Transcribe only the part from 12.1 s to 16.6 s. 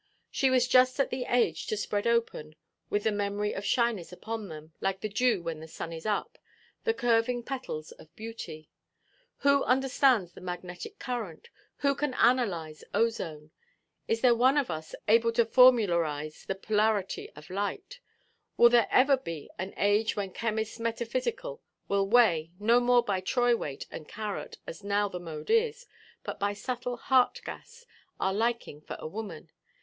analyze ozone? Is there one of us able to formularize the